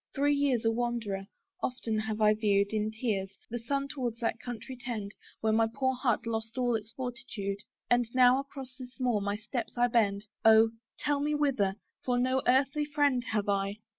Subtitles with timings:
[0.15, 1.27] Three years a wanderer,
[1.61, 5.93] often have I view'd, In tears, the sun towards that country tend Where my poor
[5.93, 10.71] heart lost all its fortitude: And now across this moor my steps I bend Oh!
[10.97, 13.77] tell me whither for no earthly friend Have I.